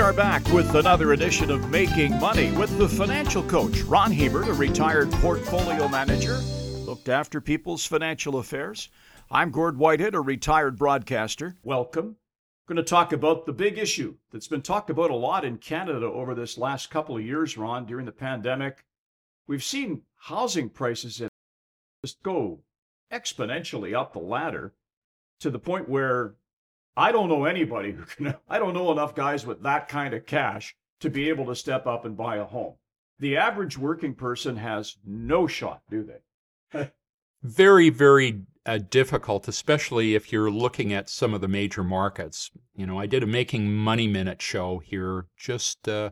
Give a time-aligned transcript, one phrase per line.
[0.00, 4.48] We are back with another edition of Making Money with the financial coach, Ron Hebert,
[4.48, 6.38] a retired portfolio manager,
[6.86, 8.88] looked after people's financial affairs.
[9.30, 11.58] I'm Gord Whitehead, a retired broadcaster.
[11.62, 12.16] Welcome.
[12.66, 16.06] Going to talk about the big issue that's been talked about a lot in Canada
[16.06, 18.86] over this last couple of years, Ron, during the pandemic.
[19.46, 21.20] We've seen housing prices
[22.02, 22.60] just go
[23.12, 24.72] exponentially up the ladder
[25.40, 26.36] to the point where
[26.96, 30.26] I don't know anybody who can, I don't know enough guys with that kind of
[30.26, 32.74] cash to be able to step up and buy a home.
[33.18, 36.04] The average working person has no shot, do
[36.72, 36.90] they?
[37.42, 42.50] very, very uh, difficult, especially if you're looking at some of the major markets.
[42.74, 46.10] You know, I did a Making Money Minute show here just uh,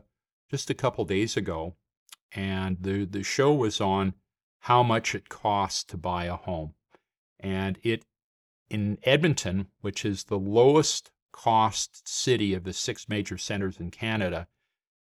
[0.49, 1.75] just a couple days ago,
[2.31, 4.13] and the the show was on
[4.61, 6.73] how much it costs to buy a home,
[7.39, 8.05] and it
[8.69, 14.47] in Edmonton, which is the lowest cost city of the six major centers in Canada,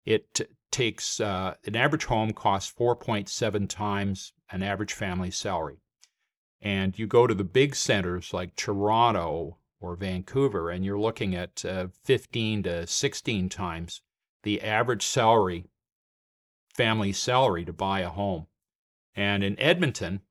[0.05, 5.77] it takes uh, an average home costs 4.7 times an average family salary.
[6.61, 11.63] And you go to the big centers like Toronto or Vancouver, and you're looking at
[11.65, 14.01] uh, 15 to 16 times
[14.43, 15.65] the average salary,
[16.73, 18.47] family salary to buy a home.
[19.15, 20.21] And in Edmonton,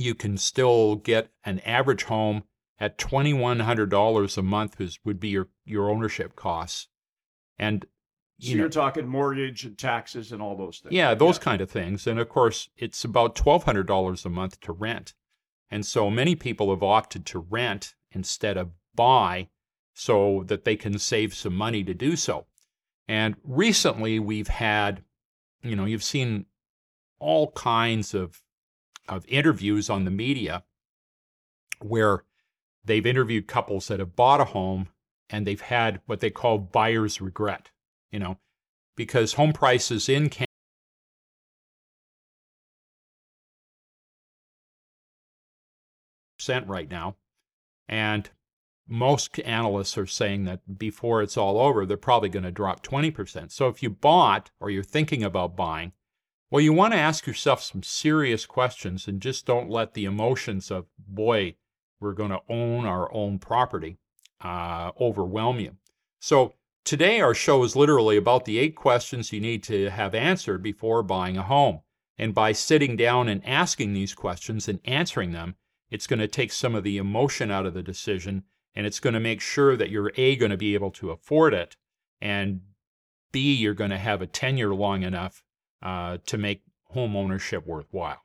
[0.00, 2.44] you can still get an average home
[2.78, 6.88] at $2,100 a month, is, would be your, your ownership costs.
[7.58, 7.86] And
[8.38, 10.94] so you are talking mortgage and taxes and all those things.
[10.94, 11.42] Yeah, those yeah.
[11.42, 12.06] kind of things.
[12.06, 15.14] And of course, it's about $1,200 a month to rent.
[15.70, 19.48] And so many people have opted to rent instead of buy
[19.94, 22.46] so that they can save some money to do so.
[23.08, 25.02] And recently we've had,
[25.62, 26.46] you know, you've seen
[27.18, 28.42] all kinds of
[29.08, 30.64] of interviews on the media
[31.80, 32.24] where
[32.84, 34.88] they've interviewed couples that have bought a home
[35.28, 37.70] and they've had what they call buyer's regret,
[38.10, 38.38] you know,
[38.96, 40.46] because home prices in Canada
[46.66, 47.16] right now.
[47.88, 48.30] And
[48.88, 53.50] most analysts are saying that before it's all over, they're probably going to drop 20%.
[53.50, 55.92] So if you bought or you're thinking about buying,
[56.50, 60.70] well, you want to ask yourself some serious questions and just don't let the emotions
[60.70, 61.56] of, boy,
[62.00, 63.98] we're going to own our own property
[64.40, 65.76] uh, overwhelm you.
[66.20, 70.62] So, today our show is literally about the eight questions you need to have answered
[70.62, 71.80] before buying a home.
[72.18, 75.56] And by sitting down and asking these questions and answering them,
[75.90, 78.44] it's going to take some of the emotion out of the decision
[78.76, 81.54] and it's going to make sure that you're A, going to be able to afford
[81.54, 81.76] it,
[82.20, 82.60] and
[83.32, 85.42] B, you're going to have a tenure long enough
[85.82, 88.22] uh, to make home ownership worthwhile.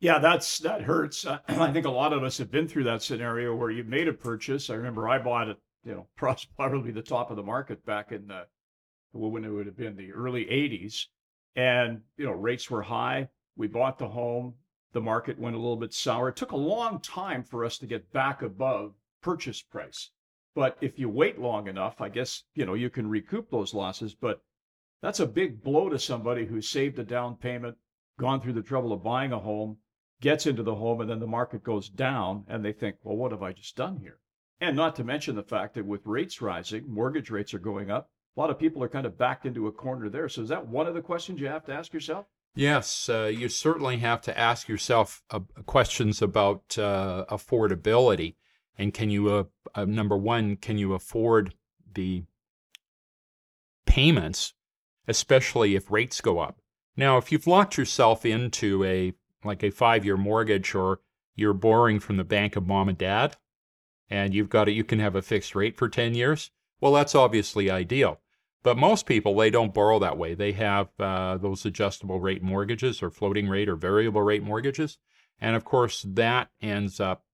[0.00, 1.26] Yeah, that's that hurts.
[1.26, 4.08] Uh, I think a lot of us have been through that scenario where you made
[4.08, 4.70] a purchase.
[4.70, 6.06] I remember I bought it, you know,
[6.56, 8.46] probably the top of the market back in the
[9.12, 11.06] when it would have been the early 80s,
[11.56, 13.28] and you know rates were high.
[13.56, 14.54] We bought the home.
[14.92, 16.28] The market went a little bit sour.
[16.28, 20.10] It took a long time for us to get back above purchase price.
[20.54, 24.14] But if you wait long enough, I guess you know you can recoup those losses.
[24.14, 24.40] But
[25.02, 27.76] that's a big blow to somebody who saved a down payment,
[28.18, 29.78] gone through the trouble of buying a home,
[30.20, 33.32] gets into the home, and then the market goes down, and they think, well, what
[33.32, 34.18] have I just done here?
[34.60, 38.10] And not to mention the fact that with rates rising, mortgage rates are going up.
[38.36, 40.28] A lot of people are kind of backed into a corner there.
[40.28, 42.26] So is that one of the questions you have to ask yourself?
[42.54, 48.34] Yes, uh, you certainly have to ask yourself uh, questions about uh, affordability.
[48.76, 49.44] And can you, uh,
[49.74, 51.54] uh, number one, can you afford
[51.92, 52.24] the
[53.86, 54.54] payments
[55.08, 56.60] especially if rates go up.
[56.96, 61.00] Now, if you've locked yourself into a like a five-year mortgage or
[61.34, 63.36] you're borrowing from the bank of mom and dad
[64.10, 66.50] and you've got it you can have a fixed rate for 10 years,
[66.80, 68.20] well that's obviously ideal.
[68.62, 70.34] But most people they don't borrow that way.
[70.34, 74.98] They have uh, those adjustable rate mortgages or floating rate or variable rate mortgages.
[75.40, 77.24] And of course that ends up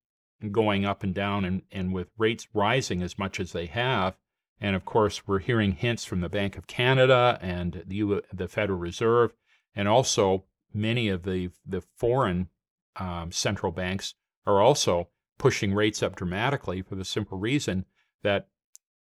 [0.52, 4.16] going up and down and, and with rates rising as much as they have,
[4.61, 8.79] and of course, we're hearing hints from the Bank of Canada and the, the Federal
[8.79, 9.32] Reserve,
[9.75, 12.49] and also many of the, the foreign
[12.97, 14.14] um, central banks
[14.47, 15.08] are also
[15.38, 17.85] pushing rates up dramatically for the simple reason
[18.23, 18.49] that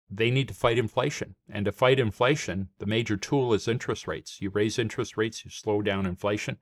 [0.09, 1.35] they need to fight inflation.
[1.49, 4.41] And to fight inflation, the major tool is interest rates.
[4.41, 6.59] You raise interest rates, you slow down inflation.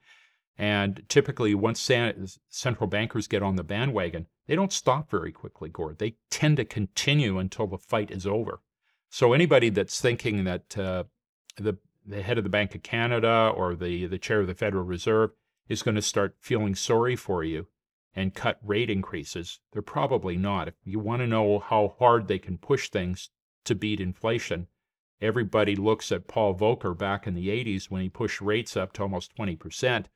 [0.56, 1.80] And typically, once
[2.48, 5.98] central bankers get on the bandwagon, they don't stop very quickly, Gord.
[5.98, 8.60] They tend to continue until the fight is over.
[9.10, 11.04] So anybody that's thinking that uh,
[11.56, 14.84] the the head of the Bank of Canada or the the chair of the Federal
[14.84, 15.30] Reserve
[15.68, 17.66] is going to start feeling sorry for you
[18.18, 20.66] and cut rate increases, they're probably not.
[20.66, 23.30] If you want to know how hard they can push things
[23.64, 24.66] to beat inflation,
[25.20, 29.02] everybody looks at Paul Volcker back in the 80s when he pushed rates up to
[29.02, 30.06] almost 20%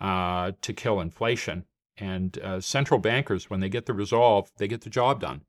[0.00, 1.64] uh, to kill inflation.
[1.98, 5.42] And uh, central bankers, when they get the resolve, they get the job done.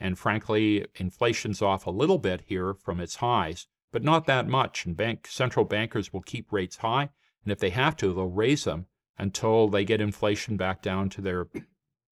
[0.00, 4.86] And frankly, inflation's off a little bit here from its highs, but not that much.
[4.86, 7.10] And bank central bankers will keep rates high,
[7.44, 8.86] and if they have to, they'll raise them
[9.18, 11.48] until they get inflation back down to their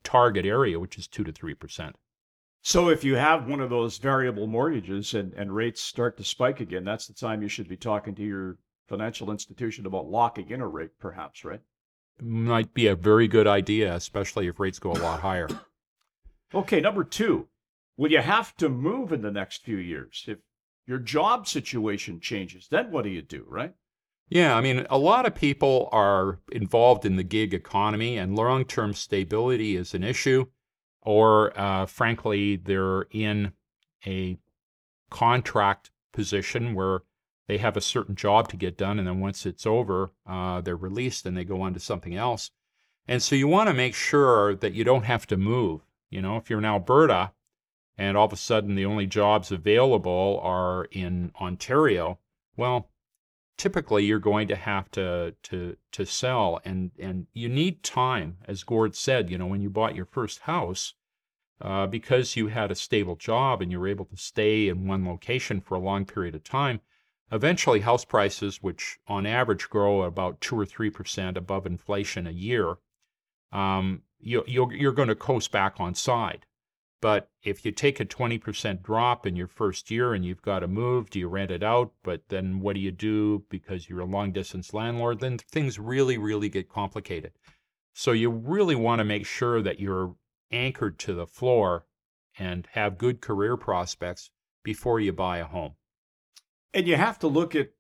[0.03, 1.97] target area, which is two to three percent.
[2.63, 6.59] So if you have one of those variable mortgages and, and rates start to spike
[6.59, 8.59] again, that's the time you should be talking to your
[8.89, 11.61] financial institution about locking in a rate, perhaps, right?
[12.21, 15.49] Might be a very good idea, especially if rates go a lot higher.
[16.55, 17.47] Okay, number two,
[17.97, 20.25] will you have to move in the next few years?
[20.29, 20.39] If
[20.87, 23.75] your job situation changes, then what do you do, right?
[24.29, 28.65] Yeah, I mean, a lot of people are involved in the gig economy, and long
[28.65, 30.47] term stability is an issue.
[31.03, 33.53] Or, uh, frankly, they're in
[34.05, 34.39] a
[35.11, 37.03] contract position where
[37.47, 40.77] they have a certain job to get done, and then once it's over, uh, they're
[40.77, 42.51] released and they go on to something else.
[43.07, 45.83] And so you want to make sure that you don't have to move.
[46.11, 47.31] You know, if you're in Alberta
[47.99, 52.19] and all of a sudden the only jobs available are in Ontario,
[52.57, 52.91] well,
[53.57, 56.61] typically you're going to have to to to sell.
[56.65, 60.41] And and you need time as gord said you know when you bought your first
[60.41, 60.95] house
[61.61, 65.07] uh, because you had a stable job and you were able to stay in one
[65.07, 66.81] location for a long period of time
[67.33, 72.77] eventually house prices which on average grow about 2 or 3% above inflation a year
[73.53, 76.45] um, you, you're, you're going to coast back on side
[77.01, 80.69] but if you take a 20% drop in your first year and you've got to
[80.69, 81.93] move, do you rent it out?
[82.03, 85.21] But then what do you do because you're a long distance landlord?
[85.21, 87.33] Then things really, really get complicated.
[87.93, 90.17] So you really want to make sure that you're
[90.51, 91.87] anchored to the floor
[92.39, 94.31] and have good career prospects
[94.63, 95.75] before you buy a home.
[96.73, 97.71] And you have to look at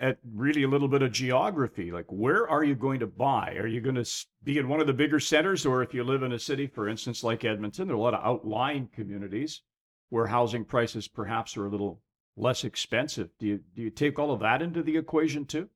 [0.00, 1.92] at really a little bit of geography.
[1.92, 3.56] Like, where are you going to buy?
[3.58, 4.08] Are you going to
[4.42, 5.64] be in one of the bigger centers?
[5.64, 8.14] Or if you live in a city, for instance, like Edmonton, there are a lot
[8.14, 9.62] of outlying communities
[10.10, 12.00] where housing prices perhaps are a little
[12.36, 13.30] less expensive.
[13.38, 15.68] Do you, do you take all of that into the equation too?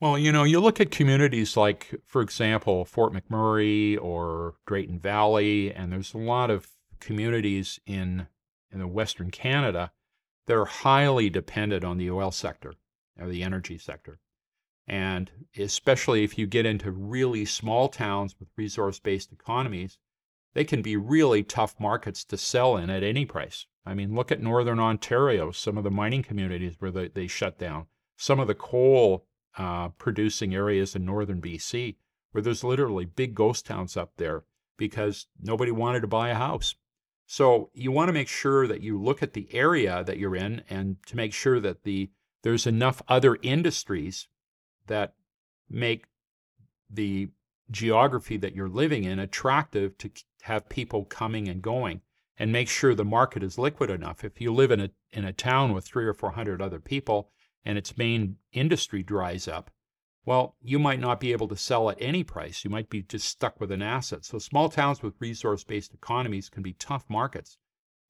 [0.00, 5.72] Well, you know, you look at communities like, for example, Fort McMurray or Drayton Valley,
[5.72, 6.66] and there's a lot of
[6.98, 8.26] communities in
[8.72, 9.92] in the Western Canada
[10.46, 12.74] that are highly dependent on the oil sector
[13.18, 14.18] or the energy sector.
[14.86, 19.98] And especially if you get into really small towns with resource based economies,
[20.54, 23.66] they can be really tough markets to sell in at any price.
[23.86, 27.58] I mean, look at Northern Ontario, some of the mining communities where they, they shut
[27.58, 27.86] down,
[28.16, 29.26] some of the coal
[29.56, 31.96] uh, producing areas in Northern BC,
[32.32, 34.44] where there's literally big ghost towns up there
[34.76, 36.74] because nobody wanted to buy a house.
[37.26, 40.62] So you want to make sure that you look at the area that you're in
[40.68, 42.10] and to make sure that the
[42.42, 44.28] there's enough other industries
[44.86, 45.14] that
[45.68, 46.06] make
[46.90, 47.28] the
[47.70, 50.10] geography that you're living in attractive to
[50.42, 52.02] have people coming and going
[52.38, 54.24] and make sure the market is liquid enough.
[54.24, 57.30] If you live in a in a town with 3 or 400 other people
[57.64, 59.70] and its main industry dries up,
[60.24, 62.64] well, you might not be able to sell at any price.
[62.64, 64.24] You might be just stuck with an asset.
[64.24, 67.58] So small towns with resource-based economies can be tough markets.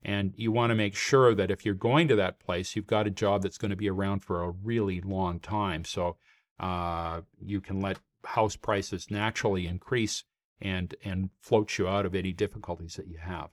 [0.03, 3.07] And you want to make sure that if you're going to that place, you've got
[3.07, 5.85] a job that's going to be around for a really long time.
[5.85, 6.17] So
[6.59, 10.23] uh, you can let house prices naturally increase
[10.61, 13.49] and and float you out of any difficulties that you have.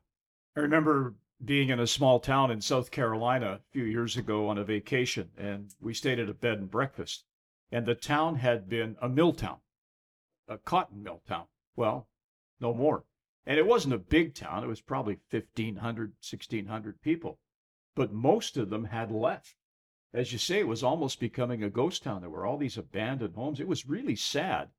[0.56, 1.14] I remember
[1.44, 5.30] being in a small town in South Carolina a few years ago on a vacation,
[5.36, 7.24] and we stayed at a bed and breakfast.
[7.72, 9.58] And the town had been a mill town,
[10.48, 11.46] a cotton mill town.
[11.76, 12.08] Well,
[12.60, 13.04] no more.
[13.46, 17.38] And it wasn't a big town, it was probably 1,500, 1,600 people.
[17.94, 19.56] But most of them had left.
[20.12, 22.20] As you say, it was almost becoming a ghost town.
[22.20, 23.60] There were all these abandoned homes.
[23.60, 24.70] It was really sad.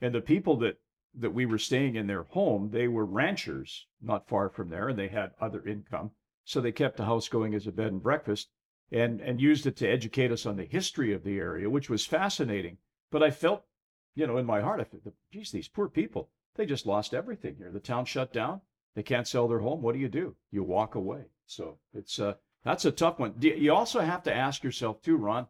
[0.00, 0.80] And the people that,
[1.14, 4.98] that we were staying in their home, they were ranchers not far from there, and
[4.98, 6.12] they had other income.
[6.44, 8.50] So they kept the house going as a bed and breakfast
[8.90, 12.06] and, and used it to educate us on the history of the area, which was
[12.06, 12.78] fascinating.
[13.10, 13.64] But I felt,
[14.14, 17.56] you know, in my heart, I thought, geez, these poor people, they just lost everything
[17.56, 17.70] here.
[17.70, 18.60] The town shut down.
[18.94, 19.82] They can't sell their home.
[19.82, 20.34] What do you do?
[20.50, 21.26] You walk away.
[21.46, 23.34] So it's uh, that's a tough one.
[23.40, 25.46] You also have to ask yourself too, Ron,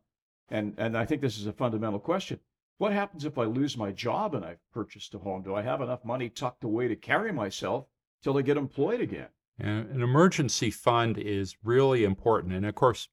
[0.51, 2.41] and and I think this is a fundamental question.
[2.79, 5.43] What happens if I lose my job and I've purchased a home?
[5.43, 7.87] Do I have enough money tucked away to carry myself
[8.23, 9.29] till I get employed again?
[9.59, 13.09] And an emergency fund is really important, and of course,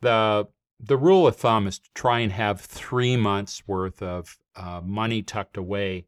[0.00, 0.48] the
[0.80, 5.22] the rule of thumb is to try and have three months worth of uh, money
[5.22, 6.06] tucked away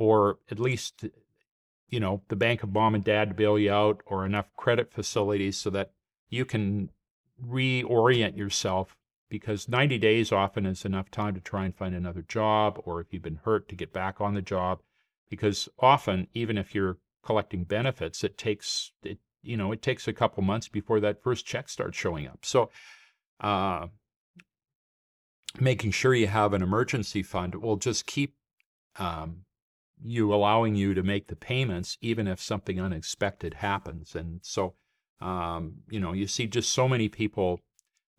[0.00, 1.04] or at least,
[1.88, 4.92] you know, the bank of mom and dad to bail you out, or enough credit
[4.92, 5.92] facilities so that
[6.28, 6.90] you can
[7.44, 8.96] reorient yourself
[9.28, 13.12] because 90 days often is enough time to try and find another job or if
[13.12, 14.80] you've been hurt to get back on the job
[15.30, 20.12] because often even if you're collecting benefits it takes it you know it takes a
[20.12, 22.44] couple months before that first check starts showing up.
[22.44, 22.70] So
[23.40, 23.86] uh,
[25.58, 28.34] making sure you have an emergency fund will just keep
[28.98, 29.44] um,
[30.04, 34.14] you allowing you to make the payments even if something unexpected happens.
[34.14, 34.74] And so
[35.20, 37.60] um, you know you see just so many people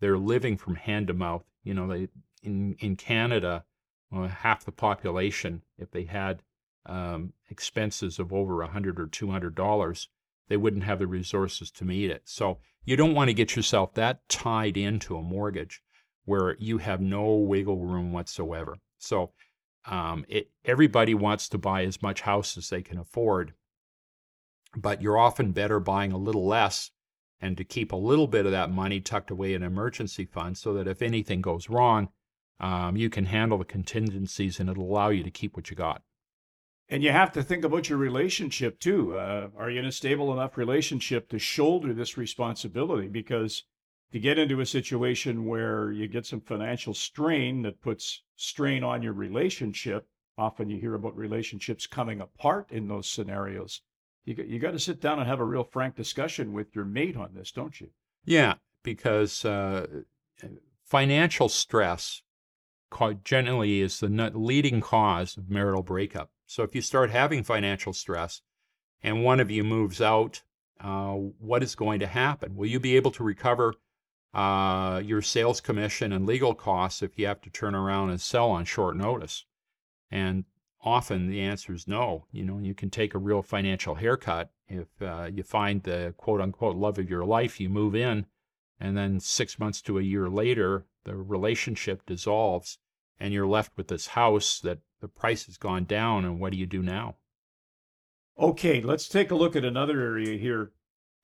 [0.00, 1.44] they're living from hand to mouth.
[1.64, 2.08] You know they
[2.42, 3.64] in in canada
[4.10, 6.42] well, half the population if they had
[6.86, 10.08] um, expenses of over a hundred or two hundred dollars
[10.48, 12.22] they wouldn't have the resources to meet it.
[12.24, 15.80] So you don't want to get yourself that tied into a mortgage
[16.24, 18.76] where you have no wiggle room whatsoever.
[18.98, 19.32] So
[19.84, 23.54] um, it, everybody wants to buy as much house as they can afford,
[24.76, 26.90] but you're often better buying a little less
[27.40, 30.72] and to keep a little bit of that money tucked away in emergency fund so
[30.74, 32.08] that if anything goes wrong,
[32.60, 36.02] um, you can handle the contingencies and it'll allow you to keep what you got.
[36.88, 39.18] And you have to think about your relationship too.
[39.18, 43.08] Uh, are you in a stable enough relationship to shoulder this responsibility?
[43.08, 43.64] Because
[44.12, 49.02] to get into a situation where you get some financial strain that puts strain on
[49.02, 53.80] your relationship, often you hear about relationships coming apart in those scenarios.
[54.24, 56.84] You got, you got to sit down and have a real frank discussion with your
[56.84, 57.88] mate on this, don't you?
[58.24, 59.86] Yeah, because uh,
[60.84, 62.22] financial stress
[63.24, 66.30] generally is the leading cause of marital breakup.
[66.46, 68.42] So if you start having financial stress
[69.02, 70.42] and one of you moves out,
[70.78, 72.54] uh, what is going to happen?
[72.54, 73.74] Will you be able to recover
[74.34, 78.50] uh, your sales commission and legal costs if you have to turn around and sell
[78.50, 79.44] on short notice?
[80.10, 80.44] And
[80.82, 82.26] often the answer is no.
[82.32, 86.40] You know, you can take a real financial haircut if uh, you find the quote
[86.40, 88.26] unquote love of your life, you move in,
[88.80, 92.78] and then six months to a year later, the relationship dissolves,
[93.20, 96.24] and you're left with this house that the price has gone down.
[96.24, 97.16] And what do you do now?
[98.38, 100.72] Okay, let's take a look at another area here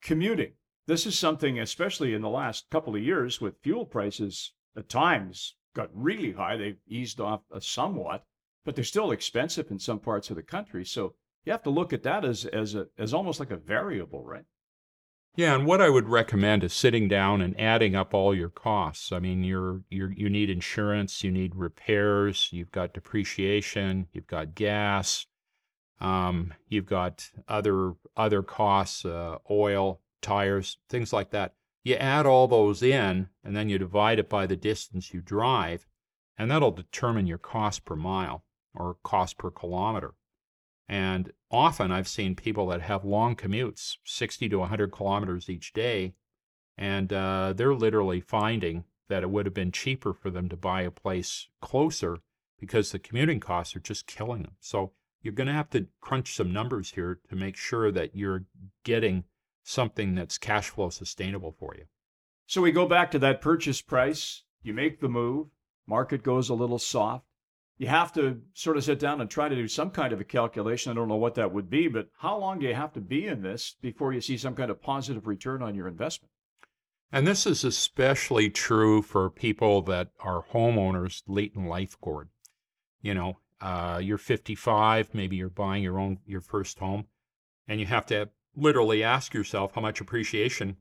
[0.01, 0.53] commuting.
[0.89, 5.53] This is something, especially in the last couple of years, with fuel prices at times
[5.75, 6.57] got really high.
[6.57, 8.25] They've eased off uh, somewhat,
[8.65, 10.83] but they're still expensive in some parts of the country.
[10.83, 11.13] So
[11.45, 14.45] you have to look at that as as a as almost like a variable, right?
[15.35, 19.11] Yeah, and what I would recommend is sitting down and adding up all your costs.
[19.11, 24.55] I mean, you're, you're you need insurance, you need repairs, you've got depreciation, you've got
[24.55, 25.27] gas,
[26.01, 31.55] um, you've got other other costs, uh, oil, tires, things like that.
[31.83, 35.87] You add all those in and then you divide it by the distance you drive,
[36.37, 40.13] and that'll determine your cost per mile or cost per kilometer.
[40.87, 46.13] And often I've seen people that have long commutes, 60 to 100 kilometers each day,
[46.77, 50.81] and uh, they're literally finding that it would have been cheaper for them to buy
[50.81, 52.19] a place closer
[52.59, 54.55] because the commuting costs are just killing them.
[54.59, 58.45] So you're going to have to crunch some numbers here to make sure that you're
[58.83, 59.25] getting
[59.69, 61.85] something that's cash flow sustainable for you.
[62.47, 64.43] So we go back to that purchase price.
[64.63, 65.47] You make the move,
[65.87, 67.25] market goes a little soft.
[67.77, 70.25] You have to sort of sit down and try to do some kind of a
[70.25, 70.91] calculation.
[70.91, 73.27] I don't know what that would be, but how long do you have to be
[73.27, 76.31] in this before you see some kind of positive return on your investment?
[77.11, 82.29] And this is especially true for people that are homeowners late in life, Gord.
[83.01, 87.05] You know, uh, you're 55, maybe you're buying your own your first home,
[87.67, 90.77] and you have to literally ask yourself how much appreciation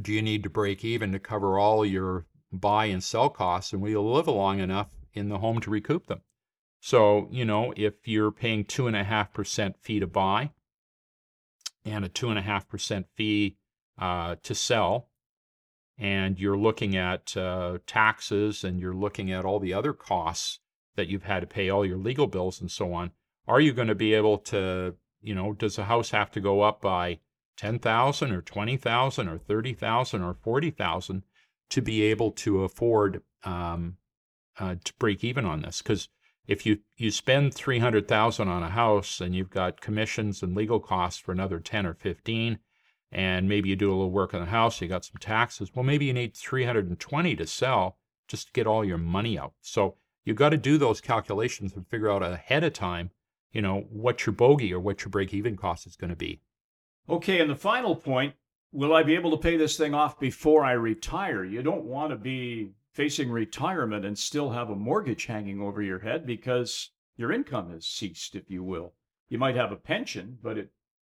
[0.00, 3.82] do you need to break even to cover all your buy and sell costs and
[3.82, 6.20] will you live long enough in the home to recoup them?
[6.80, 10.50] So you know if you're paying two and a half percent fee to buy
[11.84, 13.56] and a two and a half percent fee
[13.98, 15.08] uh, to sell
[15.98, 20.60] and you're looking at uh, taxes and you're looking at all the other costs
[20.96, 23.10] that you've had to pay all your legal bills and so on
[23.46, 26.62] are you going to be able to you know, does a house have to go
[26.62, 27.20] up by
[27.56, 31.22] 10,000 or 20,000 or 30,000 or 40,000
[31.70, 33.96] to be able to afford um,
[34.58, 35.82] uh, to break even on this?
[35.82, 36.08] Because
[36.46, 41.20] if you, you spend 300,000 on a house and you've got commissions and legal costs
[41.20, 42.58] for another 10 or 15,
[43.12, 45.82] and maybe you do a little work on the house, you got some taxes, well,
[45.82, 47.98] maybe you need 320 to sell
[48.28, 49.52] just to get all your money out.
[49.60, 53.10] So you've got to do those calculations and figure out ahead of time
[53.52, 56.40] you know, what your bogey or what your break even cost is going to be.
[57.08, 58.34] Okay, and the final point
[58.72, 61.44] will I be able to pay this thing off before I retire?
[61.44, 66.00] You don't want to be facing retirement and still have a mortgage hanging over your
[66.00, 68.94] head because your income has ceased, if you will.
[69.28, 70.70] You might have a pension, but it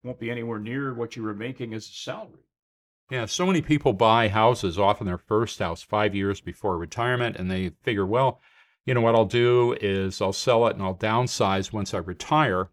[0.04, 2.46] won't be anywhere near what you were making as a salary.
[3.10, 7.52] Yeah, so many people buy houses, often their first house, five years before retirement, and
[7.52, 8.40] they figure, well,
[8.86, 12.70] you know what I'll do is I'll sell it and I'll downsize once I retire,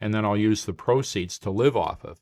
[0.00, 2.20] and then I'll use the proceeds to live off of.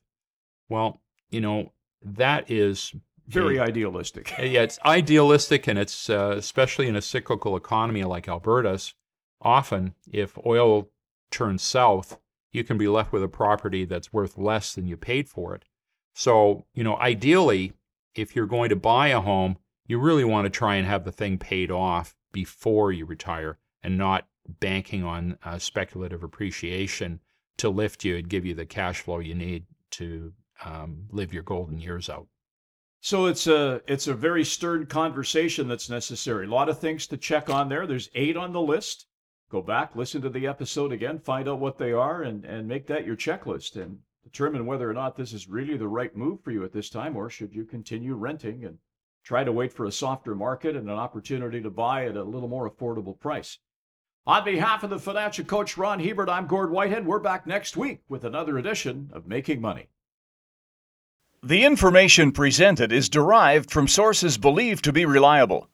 [0.69, 1.01] Well,
[1.31, 1.73] you know,
[2.03, 2.95] that is
[3.27, 4.33] Very a- idealistic.
[4.39, 8.95] yeah, it's idealistic, and it's uh, especially in a cyclical economy like Alberta's.
[9.43, 10.89] Often, if oil
[11.31, 12.19] turns south,
[12.53, 15.65] you can be left with a property that's worth less than you paid for it.
[16.15, 17.73] So, you know, ideally,
[18.15, 21.13] if you're going to buy a home, you really want to try and have the
[21.13, 24.27] thing paid off before you retire and not
[24.61, 27.21] banking on uh, speculative appreciation
[27.57, 30.33] to lift you and give you the cash flow you need to
[30.65, 32.27] um, live your golden years out.
[33.01, 36.47] So it's a it's a very stern conversation that's necessary.
[36.47, 37.87] A lot of things to check on there.
[37.87, 39.07] There's eight on the list.
[39.51, 42.87] Go back, listen to the episode again, find out what they are, and and make
[42.89, 46.51] that your checklist and determine whether or not this is really the right move for
[46.51, 48.79] you at this time, or should you continue renting and
[49.25, 52.49] try to wait for a softer market and an opportunity to buy at a little
[52.49, 53.59] more affordable price.
[54.27, 57.07] On behalf of the financial coach Ron Hebert, I'm Gord Whitehead.
[57.07, 59.89] We're back next week with another edition of Making Money.
[61.43, 65.69] The information presented is derived from sources believed to be reliable.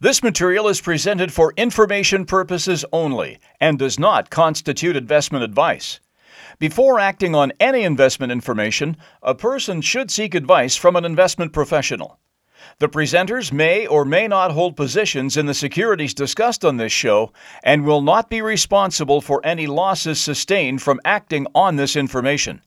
[0.00, 6.00] This material is presented for information purposes only and does not constitute investment advice.
[6.58, 12.18] Before acting on any investment information, a person should seek advice from an investment professional.
[12.78, 17.32] The presenters may or may not hold positions in the securities discussed on this show
[17.62, 22.62] and will not be responsible for any losses sustained from acting on this information.